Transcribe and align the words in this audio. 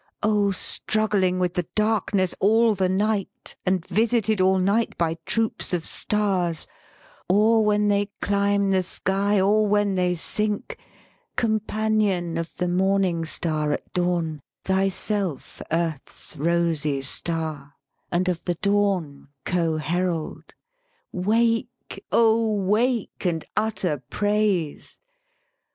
O 0.23 0.49
struggling 0.49 1.37
with 1.37 1.53
the 1.53 1.67
darkness 1.75 2.33
all 2.39 2.73
the 2.73 2.89
night, 2.89 3.55
And 3.67 3.85
visited 3.85 4.41
all 4.41 4.57
night 4.57 4.97
by 4.97 5.19
troops 5.27 5.73
of 5.75 5.85
stars, 5.85 6.65
Or 7.29 7.63
when 7.63 7.87
they 7.87 8.09
climb 8.19 8.71
the 8.71 8.81
sky 8.81 9.39
or 9.39 9.67
when 9.67 9.93
they 9.93 10.15
sink; 10.15 10.77
Companion 11.35 12.35
of 12.39 12.55
the 12.55 12.67
morning 12.67 13.25
star 13.25 13.73
at 13.73 13.93
dawn, 13.93 14.41
Thyself 14.63 15.61
Earth's 15.71 16.35
rosy 16.35 17.03
star, 17.03 17.75
and 18.11 18.27
of 18.27 18.43
the 18.45 18.55
dawn 18.55 19.27
Co 19.45 19.77
herald: 19.77 20.55
wake, 21.11 22.03
O 22.11 22.51
wake, 22.55 23.23
and 23.23 23.45
utter 23.55 24.01
praise! 24.09 24.99